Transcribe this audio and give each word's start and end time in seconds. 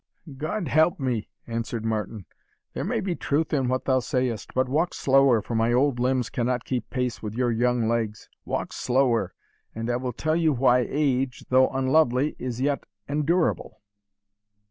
"God 0.35 0.67
help 0.67 0.99
me," 0.99 1.29
answered 1.45 1.85
Martin, 1.85 2.25
"there 2.73 2.83
may 2.83 3.01
be 3.01 3.15
truth 3.15 3.53
in 3.53 3.67
what 3.67 3.85
thou 3.85 3.99
sayest 3.99 4.51
but 4.55 4.67
walk 4.67 4.95
slower, 4.95 5.43
for 5.43 5.53
my 5.53 5.71
old 5.71 5.99
limbs 5.99 6.31
cannot 6.31 6.65
keep 6.65 6.89
pace 6.89 7.21
with 7.21 7.35
your 7.35 7.51
young 7.51 7.87
legs 7.87 8.27
walk 8.43 8.73
slower, 8.73 9.35
and 9.75 9.91
I 9.91 9.97
will 9.97 10.11
tell 10.11 10.35
you 10.35 10.53
why 10.53 10.87
age, 10.89 11.45
though 11.49 11.69
unlovely, 11.69 12.35
is 12.39 12.59
yet 12.59 12.87
endurable." 13.07 13.79